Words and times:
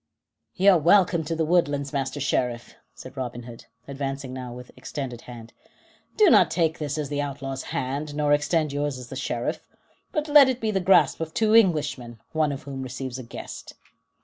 "You're 0.55 0.79
welcome 0.79 1.23
to 1.25 1.35
the 1.35 1.45
woodlands, 1.45 1.93
Master 1.93 2.19
Sheriff," 2.19 2.73
said 2.95 3.15
Robin 3.15 3.43
Hood, 3.43 3.65
advancing 3.87 4.33
now 4.33 4.51
with 4.51 4.71
extended 4.75 5.21
hand. 5.21 5.53
"Do 6.17 6.31
not 6.31 6.49
take 6.49 6.79
this 6.79 6.97
as 6.97 7.09
the 7.09 7.21
outlaw's 7.21 7.65
hand, 7.65 8.15
nor 8.15 8.33
extend 8.33 8.73
yours 8.73 8.97
as 8.97 9.09
the 9.09 9.15
Sheriff; 9.15 9.69
but 10.11 10.27
let 10.27 10.49
it 10.49 10.59
be 10.59 10.71
the 10.71 10.79
grasp 10.79 11.19
of 11.21 11.35
two 11.35 11.53
Englishmen, 11.55 12.19
one 12.31 12.51
of 12.51 12.63
whom 12.63 12.81
receives 12.81 13.19
a 13.19 13.23
guest." 13.23 13.75